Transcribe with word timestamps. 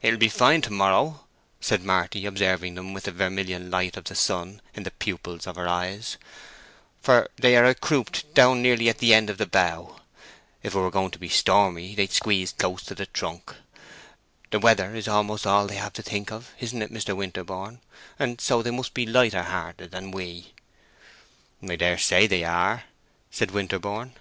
"It 0.00 0.10
will 0.10 0.18
be 0.18 0.28
fine 0.28 0.60
to 0.62 0.72
morrow," 0.72 1.24
said 1.60 1.84
Marty, 1.84 2.26
observing 2.26 2.74
them 2.74 2.92
with 2.92 3.04
the 3.04 3.12
vermilion 3.12 3.70
light 3.70 3.96
of 3.96 4.02
the 4.02 4.16
sun 4.16 4.60
in 4.74 4.82
the 4.82 4.90
pupils 4.90 5.46
of 5.46 5.54
her 5.54 5.68
eyes, 5.68 6.16
"for 7.00 7.30
they 7.36 7.54
are 7.56 7.66
a 7.66 7.72
croupied 7.76 8.24
down 8.34 8.60
nearly 8.60 8.88
at 8.88 8.98
the 8.98 9.14
end 9.14 9.30
of 9.30 9.38
the 9.38 9.46
bough. 9.46 10.00
If 10.64 10.74
it 10.74 10.78
were 10.80 10.90
going 10.90 11.12
to 11.12 11.18
be 11.20 11.28
stormy 11.28 11.94
they'd 11.94 12.10
squeeze 12.10 12.50
close 12.50 12.82
to 12.82 12.96
the 12.96 13.06
trunk. 13.06 13.54
The 14.50 14.58
weather 14.58 14.96
is 14.96 15.06
almost 15.06 15.46
all 15.46 15.68
they 15.68 15.76
have 15.76 15.92
to 15.92 16.02
think 16.02 16.32
of, 16.32 16.52
isn't 16.58 16.82
it, 16.82 16.92
Mr. 16.92 17.14
Winterborne? 17.16 17.80
and 18.18 18.40
so 18.40 18.62
they 18.62 18.72
must 18.72 18.94
be 18.94 19.06
lighter 19.06 19.44
hearted 19.44 19.92
than 19.92 20.10
we." 20.10 20.54
"I 21.62 21.76
dare 21.76 21.98
say 21.98 22.26
they 22.26 22.42
are," 22.42 22.82
said 23.30 23.52
Winterborne. 23.52 24.14